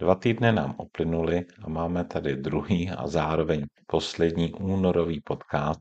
[0.00, 5.80] Dva týdny nám uplynuly a máme tady druhý a zároveň poslední únorový podcast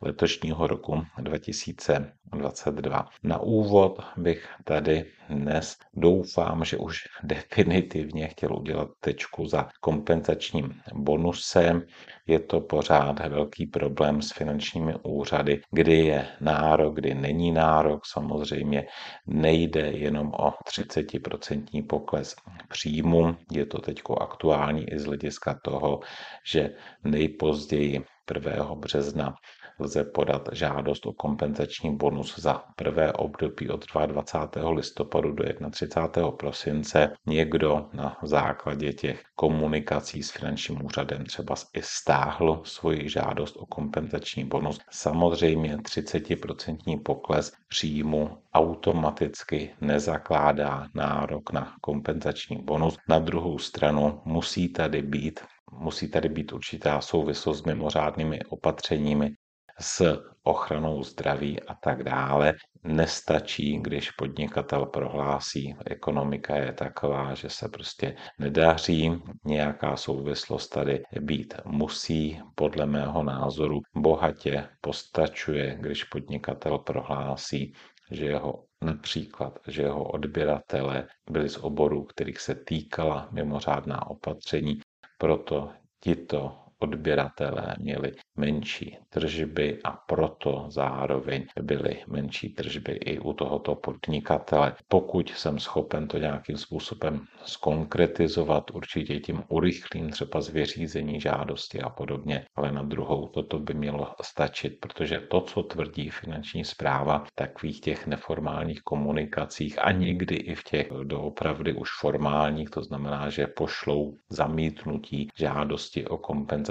[0.00, 3.08] letošního roku 2022.
[3.22, 11.82] Na úvod bych tady dnes doufám, že už definitivně chtěl udělat tečku za kompenzačním bonusem.
[12.26, 18.06] Je to pořád velký problém s finančními úřady, kdy je nárok, kdy není nárok.
[18.06, 18.86] Samozřejmě
[19.26, 22.36] nejde jenom o 30% pokles
[22.68, 23.36] příjmu.
[23.54, 26.00] Je to teď aktuální i z hlediska toho,
[26.46, 26.70] že
[27.04, 28.04] nejpozději
[28.34, 28.74] 1.
[28.74, 29.34] března
[29.78, 34.70] lze podat žádost o kompenzační bonus za prvé období od 22.
[34.70, 36.30] listopadu do 31.
[36.30, 37.12] prosince.
[37.26, 44.44] Někdo na základě těch komunikací s finančním úřadem třeba i stáhl svoji žádost o kompenzační
[44.44, 44.80] bonus.
[44.90, 52.98] Samozřejmě 30% pokles příjmu automaticky nezakládá nárok na kompenzační bonus.
[53.08, 55.40] Na druhou stranu musí tady být
[55.78, 59.34] musí tady být určitá souvislost s mimořádnými opatřeními,
[59.80, 62.54] s ochranou zdraví a tak dále.
[62.84, 71.54] Nestačí, když podnikatel prohlásí, ekonomika je taková, že se prostě nedaří, nějaká souvislost tady být
[71.64, 72.40] musí.
[72.54, 77.72] Podle mého názoru bohatě postačuje, když podnikatel prohlásí,
[78.10, 84.80] že jeho například, že jeho odběratele byli z oborů, kterých se týkala mimořádná opatření,
[85.18, 85.70] proto
[86.00, 94.74] tito odběratelé měli menší tržby a proto zároveň byly menší tržby i u tohoto podnikatele.
[94.88, 102.44] Pokud jsem schopen to nějakým způsobem skonkretizovat, určitě tím urychlím třeba zvěřízení žádosti a podobně,
[102.56, 108.06] ale na druhou toto by mělo stačit, protože to, co tvrdí finanční zpráva, takových těch
[108.06, 115.28] neformálních komunikacích a někdy i v těch doopravdy už formálních, to znamená, že pošlou zamítnutí
[115.38, 116.18] žádosti o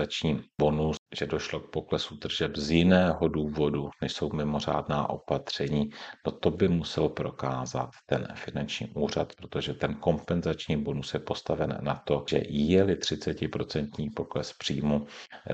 [0.03, 5.89] kompenzační bonus, že došlo k poklesu tržeb z jiného důvodu, než jsou mimořádná opatření,
[6.25, 12.01] no to by musel prokázat ten finanční úřad, protože ten kompenzační bonus je postaven na
[12.07, 15.05] to, že je-li 30% pokles příjmu,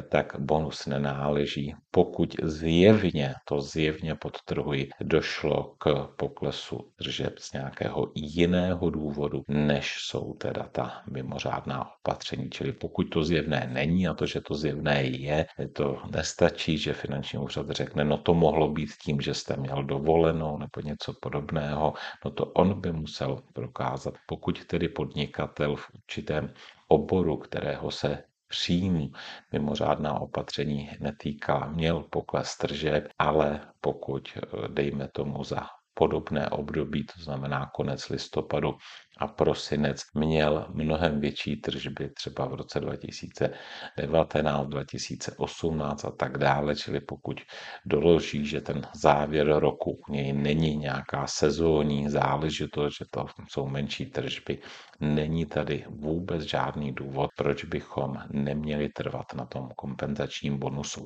[0.09, 1.75] tak bonus nenáleží.
[1.91, 10.33] Pokud zjevně, to zjevně podtrhuji, došlo k poklesu tržeb z nějakého jiného důvodu, než jsou
[10.33, 12.49] teda ta mimořádná opatření.
[12.49, 17.39] Čili pokud to zjevné není a to, že to zjevné je, to nestačí, že finanční
[17.39, 21.93] úřad řekne, no to mohlo být tím, že jste měl dovolenou nebo něco podobného,
[22.25, 24.13] no to on by musel prokázat.
[24.27, 26.53] Pokud tedy podnikatel v určitém
[26.87, 29.11] oboru, kterého se příjmu
[29.51, 34.37] mimořádná opatření netýká, měl pokles tržeb, ale pokud,
[34.67, 38.77] dejme tomu za podobné období, to znamená konec listopadu
[39.17, 46.99] a prosinec, měl mnohem větší tržby třeba v roce 2019, 2018 a tak dále, čili
[46.99, 47.41] pokud
[47.85, 54.05] doloží, že ten závěr roku u něj není nějaká sezónní záležitost, že to jsou menší
[54.05, 54.59] tržby,
[54.99, 61.05] není tady vůbec žádný důvod, proč bychom neměli trvat na tom kompenzačním bonusu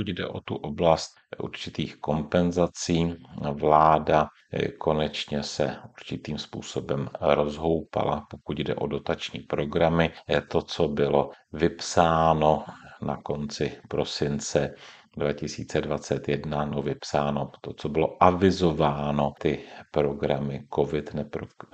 [0.00, 3.16] pokud jde o tu oblast určitých kompenzací,
[3.52, 10.10] vláda eh, konečně se určitým způsobem rozhoupala, pokud jde o dotační programy.
[10.28, 12.64] Je to, co bylo vypsáno
[13.02, 14.74] na konci prosince
[15.16, 19.60] 2021 no vypsáno to, co bylo avizováno, ty
[19.90, 21.14] programy COVID,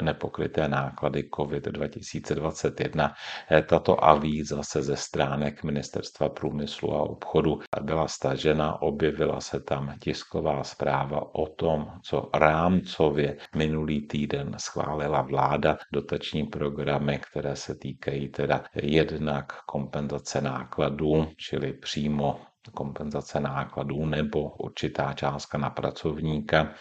[0.02, 3.14] nepokryté náklady COVID 2021.
[3.50, 9.94] Eh, tato avíza se ze stránek Ministerstva průmyslu a obchodu byla stažena, objevila se tam
[10.00, 18.28] tisková zpráva o tom, co rámcově minulý týden schválila vláda, dotační programy, které se týkají
[18.28, 22.40] teda jednak kompenzace nákladů, čili přímo
[22.70, 26.72] kompenzace nákladů nebo určitá částka na pracovníka,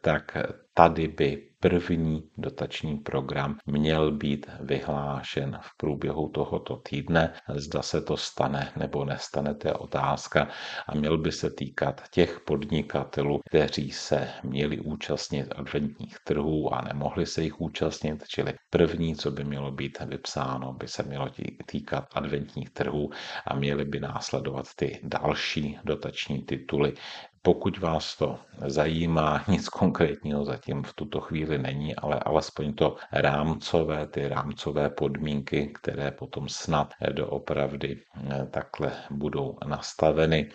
[0.00, 0.36] tak
[0.74, 7.34] tady by první dotační program měl být vyhlášen v průběhu tohoto týdne.
[7.54, 10.48] Zda se to stane nebo nestane, to je otázka
[10.88, 17.26] a měl by se týkat těch podnikatelů, kteří se měli účastnit adventních trhů a nemohli
[17.26, 21.28] se jich účastnit, čili první, co by mělo být vypsáno, by se mělo
[21.66, 23.10] týkat adventních trhů
[23.46, 26.94] a měly by následovat ty další dotační tituly,
[27.42, 34.06] pokud vás to zajímá, nic konkrétního zatím v tuto chvíli není, ale alespoň to rámcové,
[34.06, 40.50] ty rámcové podmínky, které potom snad doopravdy eh, takhle budou nastaveny,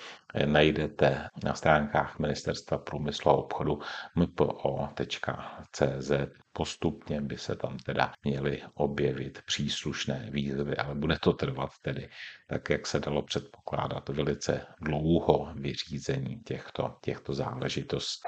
[0.45, 3.79] najdete na stránkách Ministerstva průmyslu a obchodu
[4.15, 6.11] mpo.cz.
[6.53, 12.09] Postupně by se tam teda měly objevit příslušné výzvy, ale bude to trvat tedy,
[12.47, 18.27] tak jak se dalo předpokládat, velice dlouho vyřízení těchto, těchto záležitostí.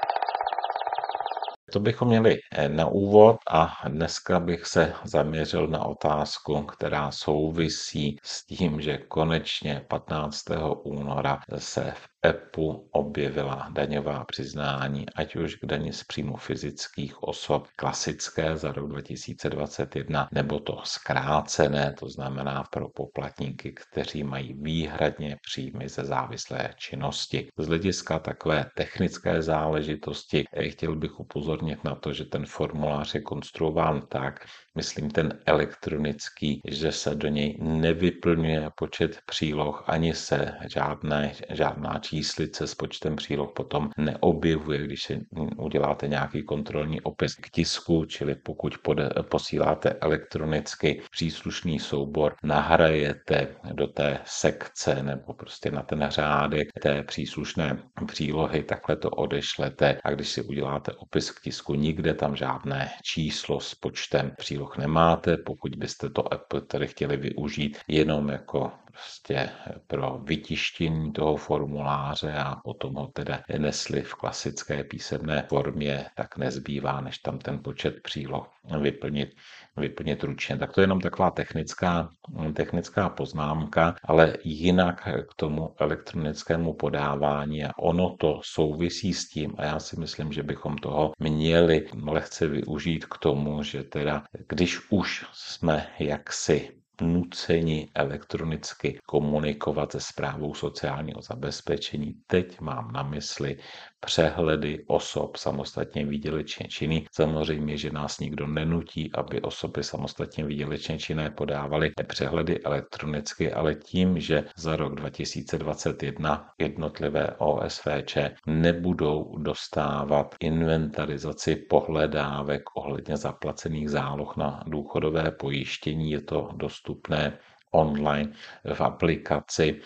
[1.72, 8.16] To bychom měli eh, na úvod a dneska bych se zaměřil na otázku, která souvisí
[8.22, 10.44] s tím, že konečně 15.
[10.82, 17.66] února se v EPU objevila daňová přiznání, ať už k daní z příjmu fyzických osob
[17.76, 25.88] klasické za rok 2021, nebo to zkrácené, to znamená pro poplatníky, kteří mají výhradně příjmy
[25.88, 27.48] ze závislé činnosti.
[27.58, 33.20] Z hlediska takové technické záležitosti eh, chtěl bych upozornit na to, že ten formulář je
[33.20, 41.32] konstruován tak, myslím ten elektronický, že se do něj nevyplňuje počet příloh, ani se žádné,
[41.50, 45.26] žádná číslice s počtem příloh potom neobjevuje, když si
[45.56, 53.86] uděláte nějaký kontrolní opis k tisku, čili pokud pode, posíláte elektronicky příslušný soubor, nahrajete do
[53.86, 59.98] té sekce nebo prostě na ten řádek té příslušné přílohy, takhle to odešlete.
[60.04, 65.36] A když si uděláte opis k tisku, nikde tam žádné číslo s počtem příloh nemáte,
[65.36, 69.50] pokud byste to Apple tedy chtěli využít jenom jako prostě
[69.86, 77.00] pro vytištění toho formuláře a potom ho teda nesli v klasické písemné formě, tak nezbývá,
[77.00, 78.50] než tam ten počet příloh
[78.80, 79.28] vyplnit,
[79.76, 80.56] vyplnit ručně.
[80.56, 82.08] Tak to je jenom taková technická,
[82.54, 89.64] technická poznámka, ale jinak k tomu elektronickému podávání a ono to souvisí s tím a
[89.64, 95.26] já si myslím, že bychom toho měli lehce využít k tomu, že teda když už
[95.32, 102.14] jsme jaksi nuceni elektronicky komunikovat se zprávou sociálního zabezpečení.
[102.26, 103.56] Teď mám na mysli
[104.00, 107.06] přehledy osob samostatně výdělečně činný.
[107.12, 114.20] Samozřejmě, že nás nikdo nenutí, aby osoby samostatně výdělečně činné podávaly přehledy elektronicky, ale tím,
[114.20, 118.16] že za rok 2021 jednotlivé OSVČ
[118.46, 127.38] nebudou dostávat inventarizaci pohledávek ohledně zaplacených záloh na důchodové pojištění, je to dostupné
[127.70, 128.32] online
[128.74, 129.80] v aplikaci,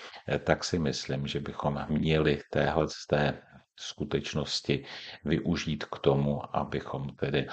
[0.45, 3.43] tak si myslím, že bychom měli téhle z té
[3.83, 4.85] skutečnosti
[5.25, 7.47] využít k tomu, abychom tedy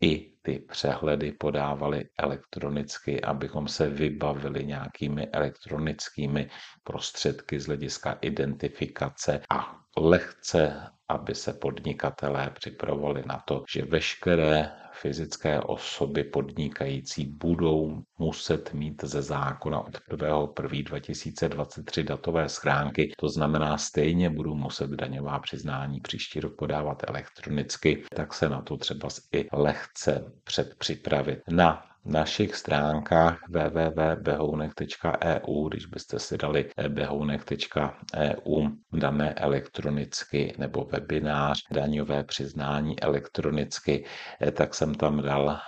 [0.00, 6.50] i ty přehledy podávali elektronicky, abychom se vybavili nějakými elektronickými
[6.84, 15.60] prostředky z hlediska identifikace a lehce, aby se podnikatelé připravovali na to, že veškeré fyzické
[15.60, 23.12] osoby podnikající budou muset mít ze zákona od 1.1.2023 datové schránky.
[23.18, 28.76] To znamená, stejně budou muset daňová přiznání příští rok podávat elektronicky, tak se na to
[28.76, 31.38] třeba i lehce předpřipravit.
[31.50, 43.00] Na našich stránkách www.behounek.eu, když byste si dali behounek.eu dané elektronicky nebo webinář daňové přiznání
[43.00, 44.04] elektronicky,
[44.52, 45.60] tak jsem tam dal eh,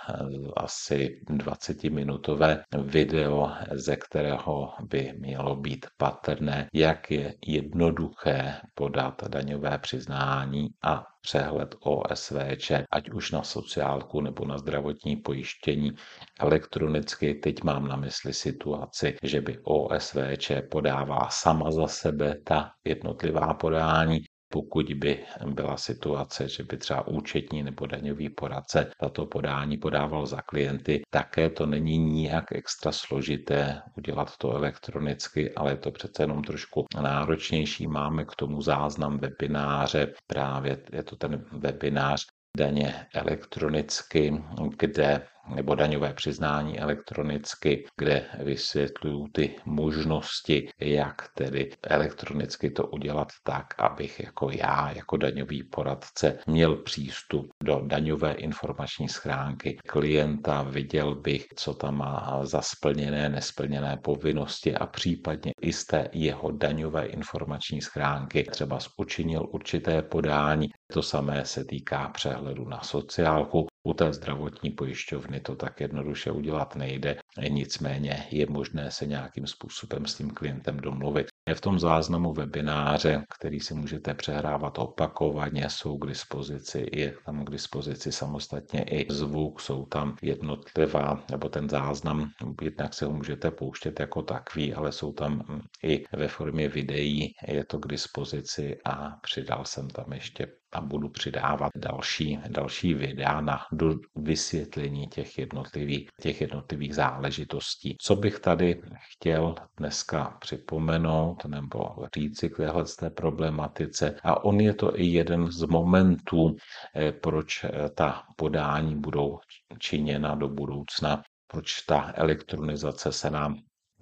[0.57, 10.69] asi 20-minutové video, ze kterého by mělo být patrné, jak je jednoduché podat daňové přiznání
[10.83, 15.91] a přehled OSVČ, ať už na sociálku nebo na zdravotní pojištění
[16.39, 17.33] elektronicky.
[17.35, 24.19] Teď mám na mysli situaci, že by OSVČ podává sama za sebe ta jednotlivá podání,
[24.53, 30.41] pokud by byla situace, že by třeba účetní nebo daňový poradce tato podání podával za
[30.41, 36.43] klienty, také to není nijak extra složité udělat to elektronicky, ale je to přece jenom
[36.43, 37.87] trošku náročnější.
[37.87, 42.25] Máme k tomu záznam webináře, právě je to ten webinář
[42.57, 44.43] daně elektronicky,
[44.77, 45.21] kde
[45.55, 54.19] nebo daňové přiznání elektronicky, kde vysvětluju ty možnosti, jak tedy elektronicky to udělat tak, abych
[54.19, 61.73] jako já, jako daňový poradce, měl přístup do daňové informační schránky klienta, viděl bych, co
[61.73, 68.43] tam má za splněné, nesplněné povinnosti a případně i z té jeho daňové informační schránky
[68.43, 70.69] třeba učinil určité podání.
[70.93, 76.75] To samé se týká přehledu na sociálku, u té zdravotní pojišťovny to tak jednoduše udělat
[76.75, 77.17] nejde.
[77.49, 81.27] nicméně je možné se nějakým způsobem s tím klientem domluvit.
[81.49, 87.45] Je v tom záznamu webináře, který si můžete přehrávat opakovaně, jsou k dispozici, je tam
[87.45, 92.29] k dispozici samostatně i zvuk, jsou tam jednotlivá, nebo ten záznam,
[92.61, 97.65] jednak se ho můžete pouštět jako takový, ale jsou tam i ve formě videí, je
[97.65, 103.59] to k dispozici a přidal jsem tam ještě a budu přidávat další, další videa na
[103.71, 107.97] do vysvětlení těch jednotlivých, těch jednotlivých záležitostí.
[108.01, 114.73] Co bych tady chtěl dneska připomenout nebo říci k téhle té problematice a on je
[114.73, 116.55] to i jeden z momentů,
[116.95, 119.39] eh, proč eh, ta podání budou
[119.79, 123.57] činěna do budoucna, proč ta elektronizace se nám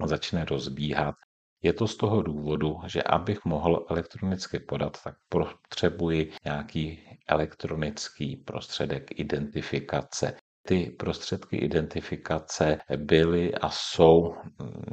[0.06, 1.16] začne rozbíhat
[1.62, 9.20] je to z toho důvodu, že abych mohl elektronicky podat, tak potřebuji nějaký elektronický prostředek
[9.20, 10.34] identifikace.
[10.68, 14.36] Ty prostředky identifikace byly a jsou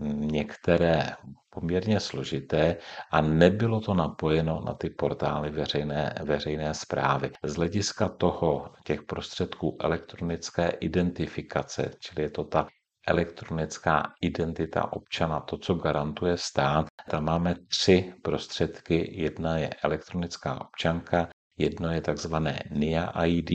[0.04, 1.10] některé
[1.50, 2.76] poměrně složité
[3.12, 7.30] a nebylo to napojeno na ty portály veřejné, veřejné zprávy.
[7.42, 12.66] Z hlediska toho těch prostředků elektronické identifikace, čili je to ta
[13.08, 16.86] elektronická identita občana, to, co garantuje stát.
[17.10, 19.22] Tam máme tři prostředky.
[19.22, 23.50] Jedna je elektronická občanka, jedno je takzvané NIA ID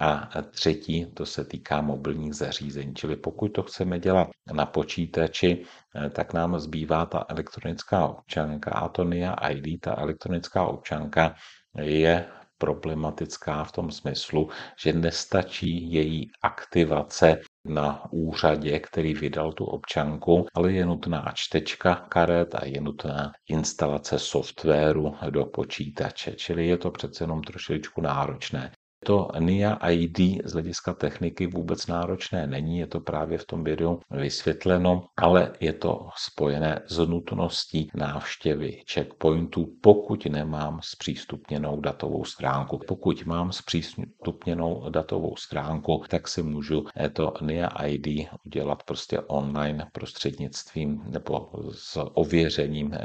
[0.00, 2.94] a třetí, to se týká mobilních zařízení.
[2.94, 5.64] Čili pokud to chceme dělat na počítači,
[6.12, 11.34] tak nám zbývá ta elektronická občanka a to NIA ID, ta elektronická občanka
[11.80, 12.26] je
[12.58, 14.50] problematická v tom smyslu,
[14.82, 22.54] že nestačí její aktivace na úřadě, který vydal tu občanku, ale je nutná čtečka karet
[22.54, 28.72] a je nutná instalace softwaru do počítače, čili je to přece jenom trošičku náročné.
[29.04, 34.00] To NIA ID z hlediska techniky vůbec náročné není, je to právě v tom videu
[34.10, 42.78] vysvětleno, ale je to spojené s nutností návštěvy checkpointu, pokud nemám zpřístupněnou datovou stránku.
[42.88, 51.02] Pokud mám zpřístupněnou datovou stránku, tak si můžu to NIA ID udělat prostě online prostřednictvím
[51.06, 53.00] nebo s ověřením eh,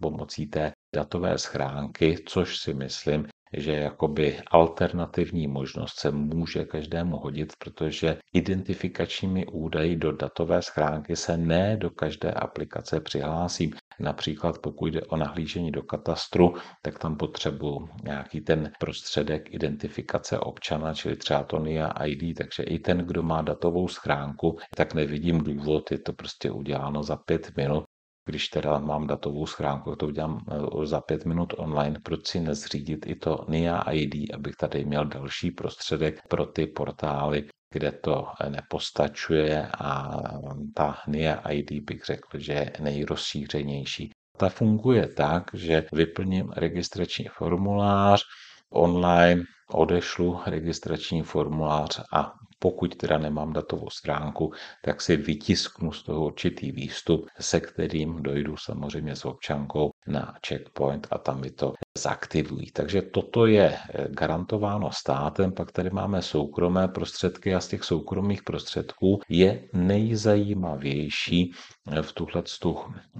[0.00, 7.52] pomocí té datové schránky, což si myslím, že jakoby alternativní možnost se může každému hodit,
[7.58, 13.70] protože identifikačními údaji do datové schránky se ne do každé aplikace přihlásím.
[14.00, 20.94] Například pokud jde o nahlížení do katastru, tak tam potřebuji nějaký ten prostředek identifikace občana,
[20.94, 25.90] čili třeba to NIA ID, takže i ten, kdo má datovou schránku, tak nevidím důvod,
[25.90, 27.84] je to prostě uděláno za pět minut,
[28.24, 33.06] když teda mám datovou schránku, to udělám eh, za pět minut online, proč si nezřídit
[33.06, 39.68] i to NIA ID, abych tady měl další prostředek pro ty portály, kde to nepostačuje
[39.78, 40.20] a
[40.74, 44.10] ta NIA ID bych řekl, že je nejrozšířenější.
[44.36, 48.22] Ta funguje tak, že vyplním registrační formulář
[48.72, 54.52] online, odešlu registrační formulář a pokud teda nemám datovou stránku,
[54.84, 61.06] tak si vytisknu z toho určitý výstup, se kterým dojdu samozřejmě s občankou na checkpoint
[61.10, 62.70] a tam mi to zaktivují.
[62.70, 68.42] Takže toto je eh, garantováno státem, pak tady máme soukromé prostředky a z těch soukromých
[68.42, 71.52] prostředků je nejzajímavější
[71.92, 72.42] eh, v tuhle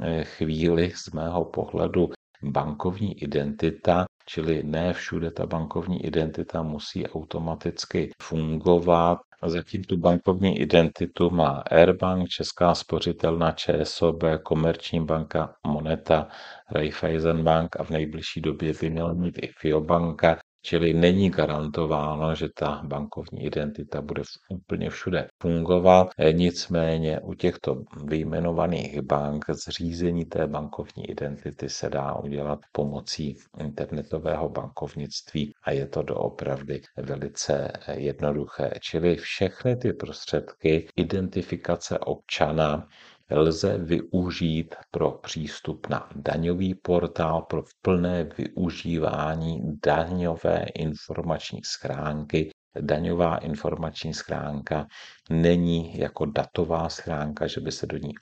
[0.03, 2.11] eh, chvíli z mého pohledu
[2.43, 9.19] bankovní identita, čili ne všude ta bankovní identita musí automaticky fungovat.
[9.47, 16.29] Zatím tu bankovní identitu má Airbank, Česká spořitelna, ČSOB, Komerční banka, Moneta,
[16.71, 20.40] Raiffeisen Bank a v nejbližší době by měla mít i Fiobanka.
[20.63, 26.09] Čili není garantováno, že ta bankovní identita bude úplně všude fungovat.
[26.33, 35.55] Nicméně u těchto vyjmenovaných bank zřízení té bankovní identity se dá udělat pomocí internetového bankovnictví
[35.63, 38.71] a je to doopravdy velice jednoduché.
[38.81, 42.89] Čili všechny ty prostředky identifikace občana
[43.31, 52.51] lze využít pro přístup na daňový portál, pro plné využívání daňové informační schránky.
[52.81, 54.87] Daňová informační schránka
[55.31, 58.13] není jako datová schránka, že by se do ní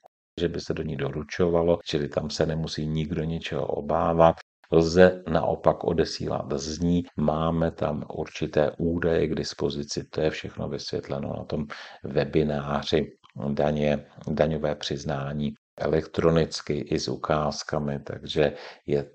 [0.40, 4.36] že by se do ní doručovalo, čili tam se nemusí nikdo ničeho obávat.
[4.72, 11.28] Lze naopak odesílat z ní, máme tam určité údaje k dispozici, to je všechno vysvětleno
[11.38, 11.66] na tom
[12.04, 13.17] webináři
[13.48, 18.52] daně, daňové přiznání elektronicky i s ukázkami, takže
[18.86, 19.10] je,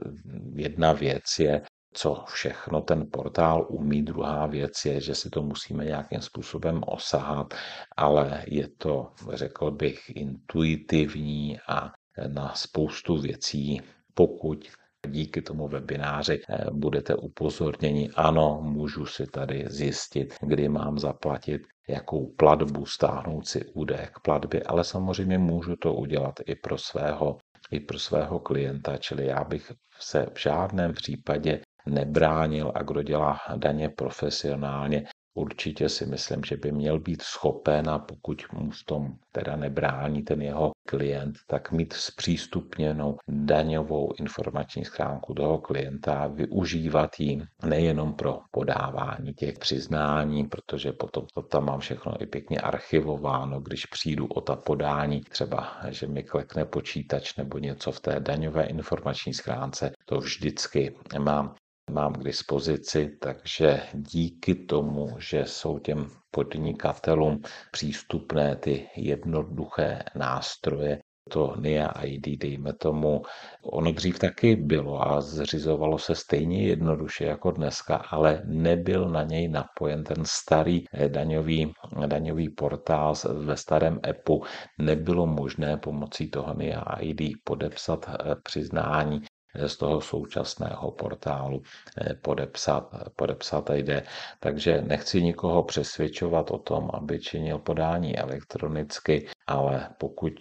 [0.55, 1.61] jedna věc je
[1.93, 4.01] co všechno ten portál umí.
[4.01, 7.53] Druhá věc je, že si to musíme nějakým způsobem osahat,
[7.97, 11.91] ale je to, řekl bych, intuitivní a
[12.27, 13.81] na spoustu věcí,
[14.13, 14.67] pokud
[15.07, 22.33] díky tomu webináři eh, budete upozorněni, ano, můžu si tady zjistit, kdy mám zaplatit, jakou
[22.37, 27.37] platbu stáhnout si údaj k platbě, ale samozřejmě můžu to udělat i pro svého
[27.71, 33.39] i pro svého klienta, čili já bych se v žádném případě nebránil a kdo dělá
[33.55, 39.13] daně profesionálně, určitě si myslím, že by měl být schopen a pokud mu v tom
[39.31, 47.19] teda nebrání ten jeho klient, tak mít zpřístupněnou daňovou informační schránku toho klienta a využívat
[47.19, 53.59] ji nejenom pro podávání těch přiznání, protože potom to tam mám všechno i pěkně archivováno,
[53.61, 58.63] když přijdu o ta podání, třeba, že mi klekne počítač nebo něco v té daňové
[58.63, 61.55] informační schránce, to vždycky mám
[61.91, 70.99] mám k dispozici, takže díky tomu, že jsou těm podnikatelům přístupné ty jednoduché nástroje,
[71.29, 73.21] to NIA ID, dejme tomu,
[73.63, 79.47] ono dřív taky bylo a zřizovalo se stejně jednoduše jako dneska, ale nebyl na něj
[79.47, 81.73] napojen ten starý eh, daňový,
[82.05, 84.43] daňový portál ve starém EPu.
[84.79, 89.21] Nebylo možné pomocí toho NIA ID podepsat eh, přiznání
[89.67, 91.61] z toho současného portálu
[91.97, 94.03] eh, podepsat, podepsat a jde.
[94.39, 100.33] Takže nechci nikoho přesvědčovat o tom, aby činil podání elektronicky, ale pokud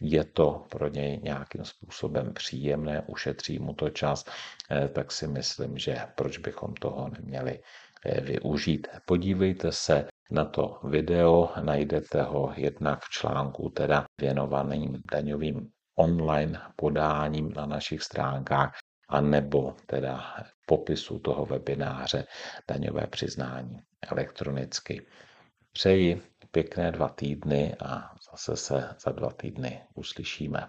[0.00, 4.24] je to pro něj nějakým způsobem příjemné, ušetří mu to čas,
[4.70, 7.60] eh, tak si myslím, že proč bychom toho neměli
[8.04, 8.88] eh, využít.
[9.06, 17.52] Podívejte se na to video, najdete ho jednak v článku teda věnovaným daňovým online podáním
[17.52, 18.78] na našich stránkách,
[19.08, 20.34] a nebo teda
[20.66, 22.26] popisu toho webináře
[22.68, 25.06] daňové přiznání elektronicky.
[25.72, 30.68] Přeji pěkné dva týdny a zase se za dva týdny uslyšíme.